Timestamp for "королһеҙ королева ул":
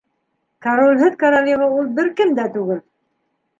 0.65-1.93